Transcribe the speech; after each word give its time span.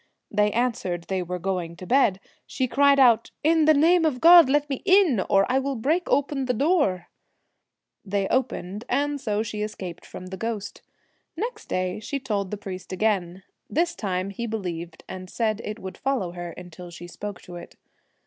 They 0.31 0.51
answered 0.51 1.03
they 1.09 1.21
were 1.21 1.37
going 1.37 1.75
to 1.75 1.85
bed. 1.85 2.19
She 2.47 2.67
cried 2.67 2.99
out,' 2.99 3.29
In 3.53 3.65
the 3.65 3.73
name 3.75 4.03
of 4.03 4.19
God 4.19 4.49
let 4.49 4.67
me 4.67 4.81
in, 4.83 5.19
or 5.29 5.45
I 5.47 5.59
will 5.59 5.75
break 5.75 6.09
open 6.09 6.45
the 6.45 6.55
door.' 6.55 7.05
They 8.03 8.21
29 8.25 8.27
The 8.29 8.33
opened, 8.33 8.85
and 8.89 9.21
so 9.21 9.43
she 9.43 9.61
escaped 9.61 10.07
from 10.07 10.25
the 10.25 10.37
ghost. 10.37 10.81
Twilight. 11.35 11.49
Next 11.51 11.65
day 11.69 11.99
she 11.99 12.19
told 12.19 12.49
the 12.49 12.57
priest 12.57 12.91
again. 12.91 13.43
This 13.69 13.93
time 13.93 14.31
he 14.31 14.47
believed, 14.47 15.03
and 15.07 15.29
said 15.29 15.61
it 15.63 15.77
would 15.77 15.99
follow 15.99 16.31
her 16.31 16.49
until 16.53 16.89
she 16.89 17.05
spoke 17.05 17.39
to 17.43 17.57
it. 17.57 17.75